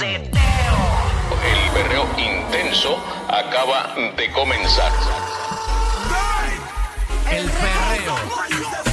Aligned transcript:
El 0.00 1.70
berreo 1.74 2.06
intenso 2.16 3.02
acaba 3.26 3.96
de 4.16 4.30
comenzar. 4.30 4.92
El 7.28 7.50
perreo. 7.50 8.87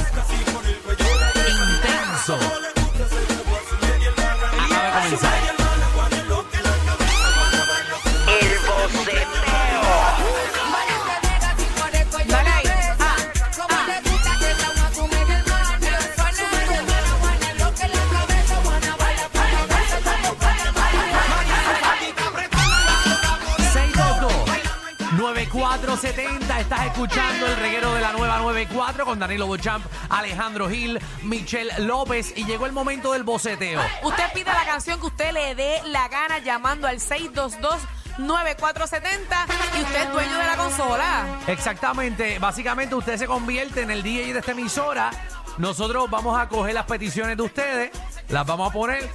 9470, 25.76 26.60
estás 26.60 26.86
escuchando 26.86 27.46
el 27.46 27.56
reguero 27.56 27.92
de 27.92 28.00
la 28.00 28.12
nueva 28.12 28.38
94 28.38 29.04
con 29.04 29.18
Danilo 29.18 29.46
Bochamp, 29.46 29.84
Alejandro 30.08 30.70
Gil, 30.70 30.98
Michelle 31.22 31.70
López 31.80 32.32
y 32.34 32.46
llegó 32.46 32.64
el 32.64 32.72
momento 32.72 33.12
del 33.12 33.24
boceteo. 33.24 33.82
Usted 34.02 34.24
pide 34.32 34.52
la 34.52 34.64
canción 34.64 34.98
que 34.98 35.06
usted 35.06 35.32
le 35.32 35.54
dé 35.54 35.82
la 35.84 36.08
gana 36.08 36.38
llamando 36.38 36.88
al 36.88 36.98
622 36.98 37.80
9470 38.18 39.46
y 39.78 39.82
usted 39.82 40.02
es 40.02 40.12
dueño 40.12 40.38
de 40.38 40.46
la 40.46 40.56
consola. 40.56 41.26
Exactamente, 41.46 42.38
básicamente 42.38 42.94
usted 42.94 43.18
se 43.18 43.26
convierte 43.26 43.82
en 43.82 43.90
el 43.90 44.02
DJ 44.02 44.32
de 44.32 44.38
esta 44.38 44.52
emisora. 44.52 45.10
Nosotros 45.58 46.08
vamos 46.08 46.38
a 46.38 46.48
coger 46.48 46.72
las 46.72 46.86
peticiones 46.86 47.36
de 47.36 47.42
ustedes, 47.42 47.90
las 48.30 48.46
vamos 48.46 48.70
a 48.70 48.72
poner 48.72 49.10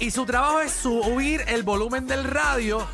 y 0.00 0.10
su 0.10 0.26
trabajo 0.26 0.60
es 0.60 0.72
subir 0.72 1.44
el 1.46 1.62
volumen 1.62 2.08
del 2.08 2.24
radio, 2.24 2.84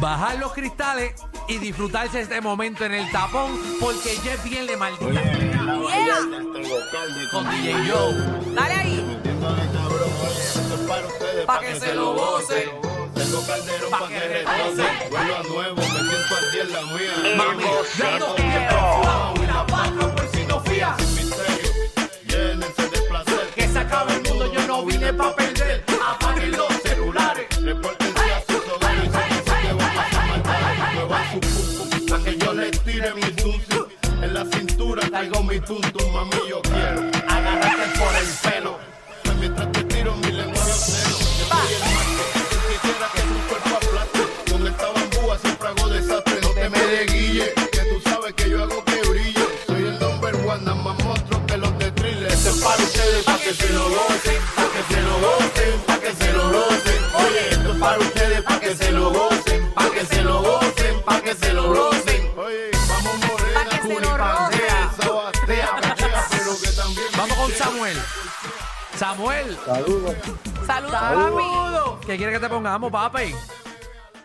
bajar 0.00 0.38
los 0.38 0.52
cristales 0.52 1.14
y 1.48 1.58
disfrutarse 1.58 2.18
de 2.18 2.22
este 2.24 2.40
momento 2.40 2.84
en 2.84 2.94
el 2.94 3.10
tapón 3.10 3.58
porque 3.80 4.16
ya 4.24 4.34
es 4.34 4.44
bien 4.44 4.66
le 4.66 4.76
maldita 4.76 5.22
Yeah. 5.96 6.16
con 7.30 7.50
DJ 7.50 7.90
Joe. 7.90 8.14
Dale 8.54 8.74
ahí. 8.74 9.20
Pa' 11.46 11.60
que 11.60 11.80
se 11.80 11.94
lo 11.94 12.14
goce. 12.14 12.70
Tengo 13.14 13.46
calderón 13.46 13.90
Pa' 13.90 13.98
pa' 14.00 14.08
que 14.08 14.20
repose. 14.20 14.84
Vuelo 15.10 15.36
a 15.36 15.42
nuevo, 15.42 15.76
me 15.76 15.82
siento 15.82 16.36
al 16.36 16.52
día 16.52 16.62
en 16.62 16.72
la 16.72 16.82
mía. 16.82 17.36
Mami, 17.36 17.64
la 19.46 19.66
paga 19.66 20.14
por 20.14 20.28
si 20.32 20.44
no 20.46 20.60
fías. 20.60 20.96
Sin 20.98 21.14
misterio, 21.14 21.70
llénense 22.26 22.88
de 22.88 23.00
placer. 23.08 23.50
que 23.54 23.68
se 23.68 23.78
acabe 23.78 24.14
el 24.14 24.22
mundo, 24.22 24.52
yo 24.52 24.66
no 24.66 24.84
vine 24.84 25.12
pa' 25.12 25.34
perder. 25.36 25.84
Apaguen 26.06 26.52
los 26.52 26.72
celulares. 26.82 27.46
Tire 32.96 33.12
mi 33.14 33.22
zum. 33.36 33.86
En 34.22 34.32
la 34.32 34.44
cintura 34.46 35.02
traigo 35.08 35.42
mi 35.42 35.60
tum 35.60 35.80
tum, 35.92 36.12
mami, 36.12 36.48
yo 36.48 36.60
quiero 36.62 37.15
Samuel, 69.16 69.58
Saludos. 69.64 70.14
Saludos, 70.66 70.92
papi. 70.92 71.14
saludo. 71.16 72.00
¿Qué 72.06 72.16
quiere 72.18 72.32
que 72.32 72.38
te 72.40 72.48
pongamos, 72.50 72.92
papi? 72.92 73.34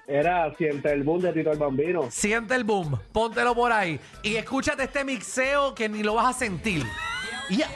Era 0.06 0.53
siente 0.57 0.91
el 0.91 1.03
boom 1.03 1.22
de 1.22 1.31
Tito 1.31 1.52
el 1.52 1.57
Bambino. 1.57 2.09
Siente 2.12 2.56
el 2.56 2.66
boom, 2.66 3.00
póntelo 3.13 3.56
por 3.56 3.72
ahí. 3.72 3.97
Y 4.22 4.35
escúchate 4.35 4.84
este 4.84 5.06
mixeo 5.06 5.74
que 5.74 5.88
ni 5.88 6.03
lo 6.03 6.16
vas 6.16 6.35
a 6.35 6.40
sentir. 6.40 6.85
Ya. 7.50 7.68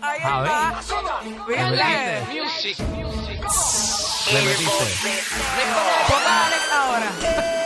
Ahí 0.00 0.20
A 0.24 0.42
está. 0.44 0.80
ver. 1.46 2.22
Le 4.32 4.42
metiste. 4.42 5.22
Ponga 6.08 6.30
a 6.30 6.46
Alex 6.46 6.72
ahora. 6.72 7.61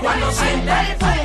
Cuando 0.00 0.30
sienta 0.30 0.80
el 0.86 1.17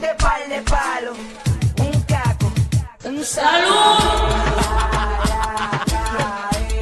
De 0.00 0.08
par 0.18 0.48
de 0.48 0.60
palos, 0.62 1.18
un 1.78 2.00
caco, 2.02 2.50
un 3.04 3.22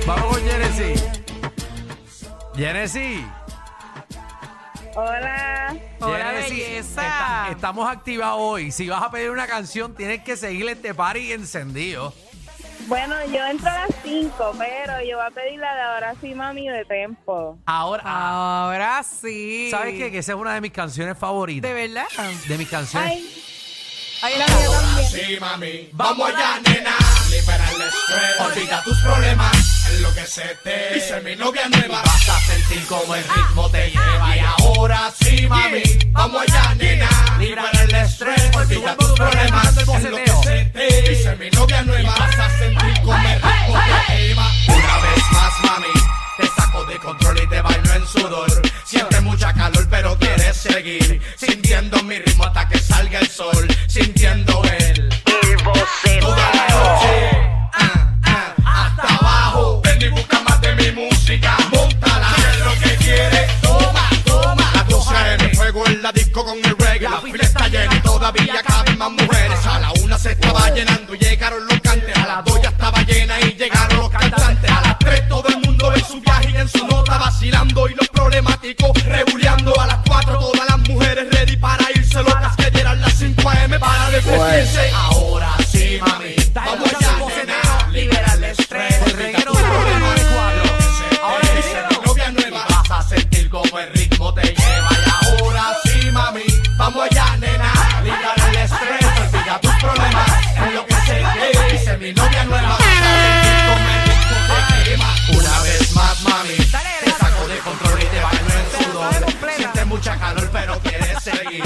Vamos 0.06 0.24
con 0.36 0.44
Genesis. 0.44 1.02
Genesis. 2.54 3.20
Hola. 4.94 5.76
Hola, 6.00 6.24
Genesis, 6.30 6.50
belleza. 6.50 7.02
esta- 7.02 7.48
estamos 7.50 7.90
activados 7.90 8.38
hoy. 8.40 8.70
Si 8.70 8.88
vas 8.88 9.02
a 9.02 9.10
pedir 9.10 9.30
una 9.30 9.46
canción, 9.46 9.94
tienes 9.94 10.22
que 10.22 10.36
seguir 10.36 10.68
este 10.68 10.94
party 10.94 11.32
encendido. 11.32 12.14
Bueno, 12.90 13.14
yo 13.32 13.46
entro 13.46 13.70
a 13.70 13.86
las 13.86 13.90
5, 14.02 14.52
pero 14.58 15.00
yo 15.08 15.16
voy 15.18 15.26
a 15.26 15.30
pedir 15.30 15.60
la 15.60 15.74
de 15.76 15.80
ahora 15.80 16.14
sí, 16.20 16.34
mami, 16.34 16.68
de 16.68 16.84
tempo. 16.84 17.56
Ahora, 17.64 18.02
Ahora 18.04 19.02
sí. 19.04 19.68
¿sabes 19.70 19.94
qué? 19.96 20.10
Que 20.10 20.18
esa 20.18 20.32
es 20.32 20.38
una 20.38 20.54
de 20.54 20.60
mis 20.60 20.72
canciones 20.72 21.16
favoritas. 21.16 21.70
¿De 21.70 21.74
verdad? 21.86 22.06
De 22.48 22.58
mis 22.58 22.68
canciones. 22.68 23.08
Ay, 23.12 23.32
Ahí 24.22 24.38
la 24.38 24.44
está. 24.44 24.58
mía 24.58 24.70
también. 24.80 25.10
Sí, 25.10 25.36
mami, 25.40 25.88
vamos 25.92 26.28
allá, 26.28 26.60
nena. 26.66 26.96
Libera 27.30 27.70
el 27.70 27.80
estrés, 27.82 28.40
olvida 28.40 28.82
tus 28.82 28.98
problemas, 29.02 29.86
enloquecete. 29.92 30.94
Dice 30.94 31.20
mi 31.20 31.36
novia 31.36 31.68
nueva, 31.68 32.02
vas 32.02 32.28
a 32.28 32.40
sentir 32.40 32.86
como 32.88 33.14
el 33.14 33.22
ritmo 33.22 33.70
te 33.70 33.88
lleva. 33.90 34.36
Y 34.36 34.40
ahora 34.40 35.12
sí, 35.18 35.46
mami, 35.46 35.82
vamos 36.10 36.42
allá, 36.42 36.74
nena. 36.74 37.08
Libera 37.38 37.70
el 37.82 37.94
estrés, 37.94 38.50
olvida 38.56 38.96
tus 38.96 39.12
problemas, 39.12 39.76
enloquecete. 39.78 41.08
Dice 41.08 41.36
mi 41.36 41.48
novia 41.50 41.82
nueva, 41.82 42.09
con 66.44 66.58
el 66.58 66.76
reggae. 66.76 67.08
La 67.08 67.20
fila 67.20 67.42
está 67.42 67.68
llena 67.68 67.94
y 67.94 68.00
todavía 68.00 68.62
caben 68.62 68.98
más 68.98 69.10
mujeres. 69.10 69.66
A 69.66 69.80
la 69.80 69.92
una 70.02 70.18
se 70.18 70.32
estaba 70.32 70.68
oh. 70.70 70.74
llenando 70.74 71.14
y 71.14 71.24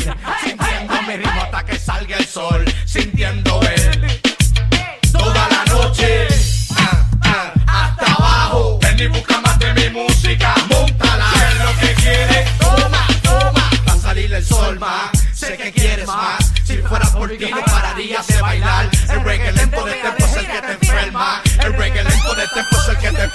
seguir 0.05 0.17
sintiendo 0.43 1.03
mi 1.03 1.17
ritmo 1.17 1.43
hasta 1.43 1.65
que 1.65 1.79
salga 1.79 2.17
el 2.17 2.27
sol, 2.27 2.65
sintiendo 2.85 3.61
el 3.63 4.21
toda 5.13 5.49
la 5.49 5.65
noche. 5.73 6.29
Ah, 6.77 7.07
ah, 7.23 7.53
hasta 7.67 8.15
abajo. 8.15 8.79
Ven 8.83 9.01
y 9.01 9.07
busca 9.07 9.41
más 9.41 9.59
de 9.59 9.75
mi 9.75 9.89
música. 9.91 10.55
Móntala. 10.69 11.27
Si 11.33 11.39
es 11.39 11.65
lo 11.65 11.81
que 11.81 11.95
quieres, 12.03 12.59
toma, 12.59 13.07
toma. 13.23 13.71
Va 13.89 13.93
a 13.93 13.97
salir 13.99 14.33
el 14.33 14.45
sol 14.45 14.79
más. 14.79 15.11
Sé 15.33 15.57
que 15.57 15.73
quieres 15.73 16.07
más. 16.07 16.53
Si 16.65 16.79
fuera 16.79 17.07
por 17.13 17.31
ti, 17.31 17.51
no 17.51 17.65
pararías 17.65 18.27
de 18.27 18.41
bailar. 18.41 18.91
El 19.11 19.25
reggae 19.25 19.53
lento 19.53 19.85
de 19.85 19.93
tempo 19.95 20.25
es 20.25 20.37
el 20.37 20.47
que 20.47 20.61
te 20.61 20.73
enferma. 20.73 21.43
El 21.63 21.73
reggae 21.75 22.05
lento 22.05 22.35
de 22.35 22.49
tempo 22.49 22.77
es 22.77 22.89
el 22.89 22.99
que 22.99 23.11
te 23.11 23.29
pone 23.29 23.34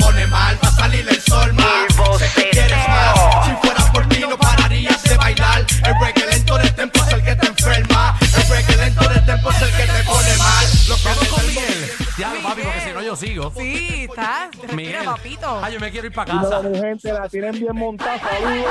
yo 15.72 15.80
me 15.80 15.92
quiero 15.92 16.08
ir 16.08 16.14
para 16.14 16.32
Dímelo, 16.34 16.50
casa. 16.50 16.70
mi 16.70 16.78
gente, 16.80 17.14
la 17.14 17.30
tienen 17.30 17.52
bien 17.60 17.76
montada, 17.76 18.20
saludos. 18.20 18.66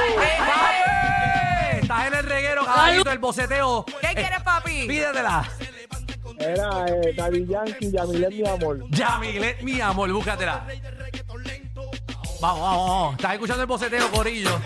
Estás 1.81 2.07
en 2.07 2.15
el 2.15 2.23
reguero, 2.25 2.65
caballito, 2.65 3.11
el 3.11 3.19
boceteo. 3.19 3.85
¿Qué 4.01 4.07
Eh, 4.09 4.15
quieres, 4.15 4.43
papi? 4.43 4.87
Pídetela. 4.87 5.45
Era 6.39 6.87
eh, 6.87 7.15
Daddy 7.17 7.47
Yankee, 7.47 7.91
Yamilet, 7.91 8.31
mi 8.31 8.47
amor. 8.49 8.79
Ya, 8.91 9.19
Miguelet, 9.19 9.61
mi 9.63 9.81
amor, 9.81 10.11
búscatela. 10.13 10.65
Vamos, 12.41 12.61
vamos, 12.61 12.89
vamos. 12.91 13.15
Estás 13.17 13.33
escuchando 13.33 13.63
el 13.63 13.67
boceteo, 13.69 14.11
Corillo. 14.11 14.59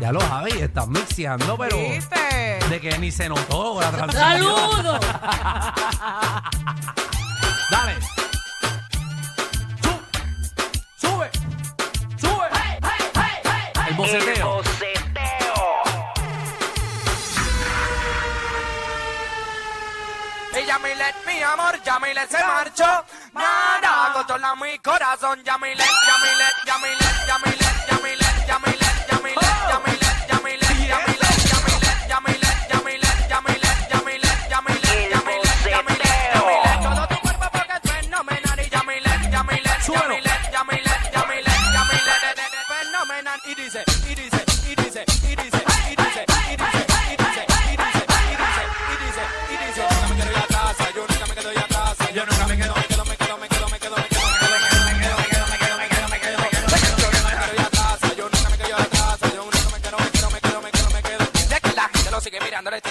Ya 0.00 0.10
lo 0.12 0.20
Javi, 0.20 0.50
estás 0.52 0.88
mixeando, 0.88 1.56
pero 1.56 1.76
¿Viste? 1.78 2.58
de 2.68 2.80
que 2.80 2.98
ni 2.98 3.10
se 3.12 3.28
notó 3.28 3.80
la 3.80 3.90
transición. 3.90 4.28
¡Saludos! 4.42 5.00
Dale. 7.70 7.94
Boceteo. 14.02 14.62
Y 20.54 20.66
Yamilet, 20.66 21.14
mi 21.26 21.42
amor, 21.42 21.82
Yamilet 21.82 22.30
se 22.30 22.44
marchó. 22.44 23.04
Nada, 23.32 24.12
controla 24.12 24.54
mi 24.56 24.78
corazón. 24.78 25.42
Yamilet, 25.44 25.86
Yamilet, 26.08 26.56
Yamilet, 26.66 27.26
Yamilet, 27.26 27.86
Yamilet, 27.88 28.46
Yamilet, 28.46 28.81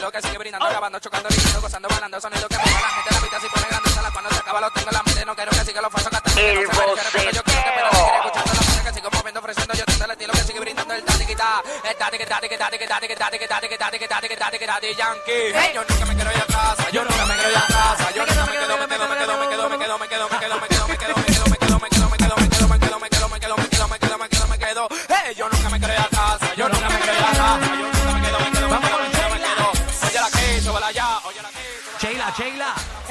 estilo 0.02 0.12
que 0.12 0.22
sigue 0.22 0.38
brindando, 0.40 0.68
grabando, 0.68 1.00
chocando, 1.00 1.30
diciendo, 1.30 1.62
gozando, 1.62 1.88
bailando, 1.88 2.20
sonido 2.20 2.48
que 2.48 2.58
mueve 2.58 2.82
la 2.82 2.90
gente, 2.90 3.14
la 3.14 3.22
pista 3.22 3.40
si 3.40 3.48
pone 3.50 3.68
grande, 3.70 3.90
sala 3.92 4.10
cuando 4.12 4.30
se 4.32 4.40
acaba 4.40 4.62
lo 4.62 4.72
tengo 4.72 4.90
en 4.90 4.94
la 4.96 5.04
mente, 5.04 5.26
no 5.26 5.36
quiero 5.36 5.52
que 5.52 5.66
siga 5.66 5.82
lo 5.82 5.90
falso 5.92 6.10
cantando. 6.10 6.42
El 6.42 6.68
boceteo. 6.68 7.32
Yo 7.32 7.44
quiero 7.44 7.62
que 7.62 7.72
pero 7.76 7.90
sigue 7.92 8.18
escuchando 8.18 8.54
la 8.54 8.62
música 8.62 8.84
que 8.84 8.94
sigo 8.94 9.10
moviendo, 9.12 9.40
ofreciendo, 9.40 9.74
yo 9.76 9.86
tengo 9.86 10.06
el 10.06 10.12
estilo 10.12 10.34
que 10.34 10.40
sigue 10.42 10.60
brindando, 10.60 10.94
el 10.96 11.04
tati 11.04 11.26
que 11.26 11.36
ta, 11.36 11.64
el 11.84 11.96
tati 11.96 12.18
que 12.18 12.26
tati 12.26 12.50
que 12.50 12.58
tati 12.58 12.78
que 12.78 12.88
tati 12.88 13.08
que 13.08 13.16
tati 13.16 13.38
que 13.38 13.48
tati 13.48 13.68
que 13.70 13.78
tati 13.78 14.00
que 14.00 14.08
tati 14.08 14.28
que 14.28 14.38
tati 14.38 14.58
que 14.58 14.66
tati 14.66 14.96
yankee. 14.96 15.54
Yo 15.74 15.84
nunca 15.86 16.06
me 16.06 16.16
quedo 16.18 16.32
ya 16.32 16.42
a 16.42 16.48
casa, 16.48 16.90
yo 16.90 17.04
nunca 17.06 17.26
me 17.26 17.36
quedo 17.38 17.52
ya 17.52 17.62
a 17.62 17.68
casa, 17.68 18.12
yo 18.12 18.26
nunca 18.26 18.46
me 18.46 18.52
quedo, 18.58 18.78
me 18.78 18.88
quedo, 18.88 19.08
me 19.08 19.16
quedo, 19.18 19.21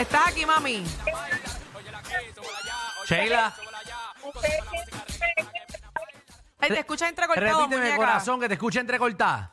¿Estás 0.00 0.28
aquí, 0.28 0.46
mami? 0.46 0.82
Sheila. 3.04 3.52
Ay, 6.58 6.68
te 6.70 6.78
escuchas 6.78 7.10
entrecortado, 7.10 7.58
Repíteme, 7.58 7.82
muñeca. 7.82 7.96
corazón, 7.96 8.40
que 8.40 8.48
te 8.48 8.54
escuche 8.54 8.80
entrecortada. 8.80 9.52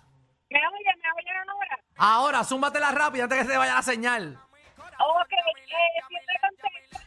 ¿Me 0.49 0.59
oye? 0.59 0.93
¿Me 1.03 1.11
oyen 1.11 1.49
ahora? 1.49 1.79
Ahora, 1.97 2.43
zúmbatela 2.45 2.91
rápido 2.91 3.25
antes 3.25 3.39
que 3.39 3.43
se 3.43 3.51
te 3.51 3.57
vaya 3.57 3.75
la 3.75 3.81
señal. 3.81 4.39
Ok, 4.77 5.33
eh, 5.33 6.01
siempre 6.07 6.39
contenta. 6.39 7.01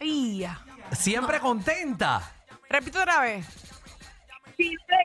Ia. 0.00 0.60
Siempre 0.90 1.40
contenta. 1.40 2.32
Repito 2.68 2.98
otra 2.98 3.20
vez. 3.20 3.46
Siempre 4.56 4.96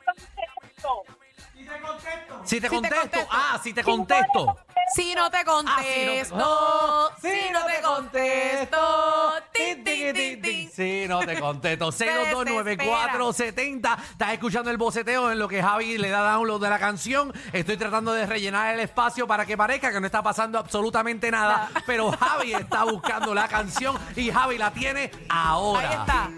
contesto. 1.78 2.40
Si 2.44 2.56
te 2.56 2.62
te 2.68 2.74
contesto. 2.74 3.18
Ah, 3.30 3.60
si 3.62 3.72
te 3.72 3.84
contesto. 3.84 4.56
Si 4.92 5.14
no 5.14 5.30
te 5.30 5.44
contesto, 5.44 6.36
Ah, 6.36 7.08
si 7.20 7.52
no 7.52 7.64
te 7.64 7.80
contesto, 7.80 9.32
tin, 9.52 9.84
tin, 9.84 10.12
tin, 10.12 10.42
tin. 10.42 10.68
Si 10.70 11.06
no 11.06 11.20
te 11.20 11.38
contesto. 11.38 11.92
6229470. 11.92 13.98
Estás 14.10 14.32
escuchando 14.32 14.68
el 14.70 14.76
boceteo 14.78 15.30
en 15.30 15.38
lo 15.38 15.46
que 15.46 15.62
Javi 15.62 15.96
le 15.96 16.08
da 16.08 16.32
download 16.32 16.60
de 16.60 16.70
la 16.70 16.80
canción. 16.80 17.32
Estoy 17.52 17.76
tratando 17.76 18.12
de 18.12 18.26
rellenar 18.26 18.74
el 18.74 18.80
espacio 18.80 19.28
para 19.28 19.46
que 19.46 19.56
parezca 19.56 19.92
que 19.92 20.00
no 20.00 20.06
está 20.06 20.22
pasando 20.22 20.58
absolutamente 20.58 21.30
nada. 21.30 21.70
Pero 21.86 22.10
Javi 22.10 22.54
está 22.54 22.82
buscando 22.84 23.32
la 23.32 23.46
canción 23.46 23.96
y 24.16 24.32
Javi 24.32 24.58
la 24.58 24.72
tiene 24.72 25.12
ahora. 25.28 25.88
Ahí 25.88 25.96
está. 25.96 26.30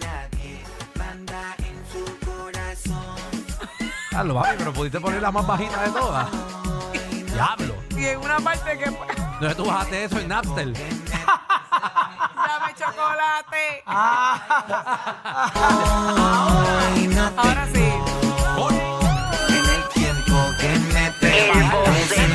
Carlos, 4.12 4.36
Javi, 4.44 4.56
pero 4.58 4.72
pudiste 4.72 5.00
poner 5.00 5.20
la 5.22 5.30
más 5.32 5.46
bajita 5.46 5.82
de 5.82 5.90
todas. 5.90 6.26
Diablo. 7.32 7.74
Y 7.96 8.04
en 8.06 8.18
una 8.20 8.38
parte 8.40 8.76
que 8.78 8.90
¿Dónde 9.40 9.54
tú 9.54 9.64
bajaste 9.64 10.04
eso 10.04 10.18
en 10.18 10.28
Napster? 10.28 10.72
dame 10.72 10.84
chocolate. 12.78 13.82
Ahora 17.36 17.66
sí. 17.72 17.84
En 19.48 19.64
el 19.64 19.88
tiempo 19.94 20.36
que 20.60 20.68
me 20.92 21.10
pegaste 21.20 22.28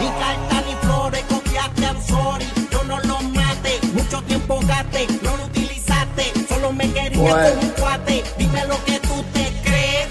Ni 0.00 0.08
carta 0.10 0.56
ni 0.66 0.74
flores, 0.82 1.24
copiaste, 1.28 1.82
I'm 1.82 2.00
sorry 2.06 2.46
Yo 2.70 2.80
no 2.84 2.98
lo 3.00 3.20
maté, 3.22 3.78
mucho 3.92 4.22
tiempo 4.22 4.60
gasté 4.66 5.06
No 5.22 5.36
lo 5.36 5.44
utilizaste, 5.44 6.32
solo 6.48 6.72
me 6.72 6.90
querías 6.92 7.20
Bueno. 7.20 7.48
como 7.50 7.60
un 7.62 7.70
cuate 7.72 8.24
Dime 8.38 8.64
lo 8.66 8.82
que 8.84 8.98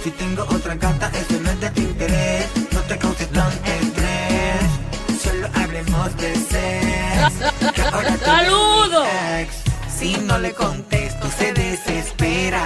Si 0.08 0.14
tengo 0.14 0.44
otra 0.44 0.74
gata, 0.76 1.12
eso 1.14 1.38
no 1.42 1.50
es 1.50 1.60
de 1.60 1.70
tu 1.72 1.82
interés. 1.82 2.46
No 2.72 2.80
te 2.80 2.98
causes 2.98 3.28
tanto 3.28 3.70
estrés. 3.70 5.22
Solo 5.22 5.50
hablemos 5.54 6.16
de 6.16 6.34
sex. 6.34 7.74
Que 7.76 7.82
ahora 7.82 9.42
ex. 9.42 9.64
Si 10.00 10.16
no 10.20 10.40
le 10.40 10.54
contesto, 10.54 11.30
se 11.38 11.52
desespera. 11.52 12.64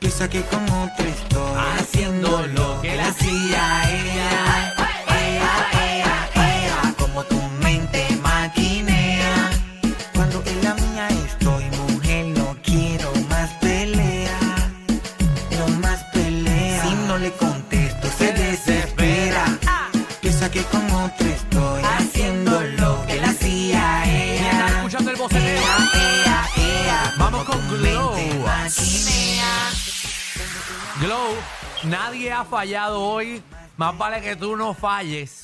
Piensa 0.00 0.28
que 0.28 0.42
con 0.42 0.64
otra 0.64 1.06
estoy 1.06 1.52
haciendo 1.78 2.44
lo 2.48 2.82
que 2.82 2.96
la 2.96 3.10
hacía 3.10 3.55
Glow, 31.00 31.34
nadie 31.84 32.32
ha 32.32 32.44
fallado 32.44 33.00
hoy. 33.02 33.42
Más 33.76 33.96
vale 33.98 34.22
que 34.22 34.36
tú 34.36 34.56
no 34.56 34.72
falles. 34.72 35.42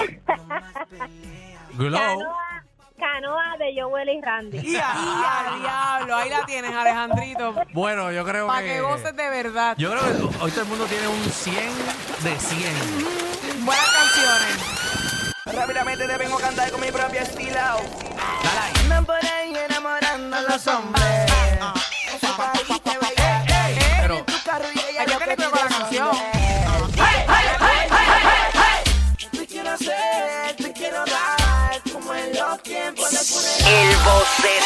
Glow. 1.75 1.99
Canoa, 1.99 2.65
canoa 2.99 3.57
de 3.59 3.81
Joel 3.81 4.09
y 4.09 4.21
Randy. 4.23 4.59
Y 4.59 4.63
diablo, 4.71 6.17
ahí 6.17 6.31
la 6.31 6.47
tienes, 6.47 6.75
Alejandrito. 6.75 7.55
Bueno, 7.75 8.11
yo 8.13 8.25
creo 8.25 8.47
Para 8.47 8.63
que. 8.63 8.69
que 8.69 8.81
goces 8.81 9.15
de 9.15 9.29
verdad. 9.29 9.75
Yo 9.77 9.91
creo 9.91 10.03
que 10.03 10.43
hoy 10.43 10.51
todo 10.51 10.63
el 10.63 10.69
mundo 10.69 10.87
tiene 10.87 11.09
un 11.09 11.23
100 11.23 11.55
de 12.23 12.39
100. 12.39 13.65
Buenas 13.67 13.91
canciones. 13.91 15.35
Rápidamente 15.45 16.07
te 16.07 16.17
vengo 16.17 16.39
a 16.39 16.41
cantar 16.41 16.71
con 16.71 16.81
mi 16.81 16.91
propio 16.91 17.21
estilo. 17.21 17.53
Dale 17.55 18.61
ahí. 18.63 19.05
Por 19.05 19.17
ahí 19.27 19.55
enamorando 19.69 20.37
a 20.37 20.41
los 20.43 20.67
hombres. 20.69 21.02
say 34.25 34.62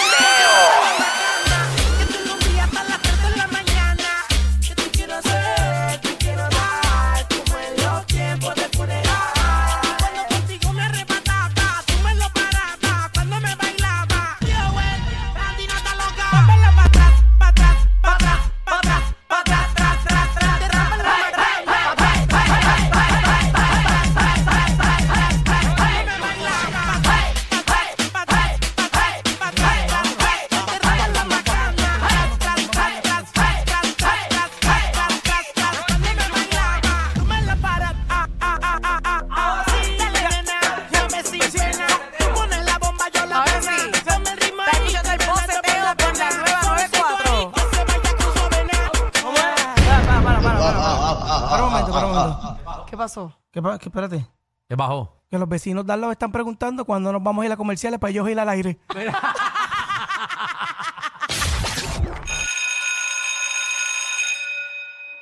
¿Qué 52.96 53.02
pasó? 53.02 53.38
Que, 53.52 53.60
pa- 53.60 53.78
que 53.78 53.90
espérate. 53.90 54.26
¿Qué 54.66 54.74
bajó? 54.74 55.22
Que 55.30 55.36
los 55.38 55.46
vecinos 55.46 55.84
de 55.86 55.92
al 55.92 56.00
lado 56.00 56.12
están 56.12 56.32
preguntando 56.32 56.86
cuándo 56.86 57.12
nos 57.12 57.22
vamos 57.22 57.42
a 57.42 57.46
ir 57.46 57.52
a 57.52 57.56
comerciales 57.58 58.00
para 58.00 58.10
ellos 58.10 58.26
ir 58.30 58.40
al 58.40 58.48
aire. 58.48 58.78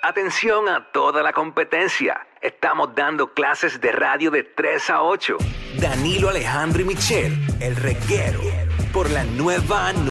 Atención 0.02 0.68
a 0.68 0.90
toda 0.92 1.22
la 1.22 1.32
competencia. 1.32 2.26
Estamos 2.42 2.94
dando 2.94 3.32
clases 3.32 3.80
de 3.80 3.90
radio 3.90 4.30
de 4.30 4.42
3 4.42 4.90
a 4.90 5.02
8. 5.02 5.38
Danilo 5.80 6.28
Alejandro 6.28 6.82
y 6.82 6.84
Michelle, 6.84 7.38
el 7.60 7.74
reguero, 7.74 8.40
por 8.92 9.08
la 9.10 9.24
nueva 9.24 9.88